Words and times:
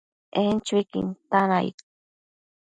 En 0.41 0.53
chuiquin 0.65 1.07
tan 1.31 1.49
aid 1.59 1.75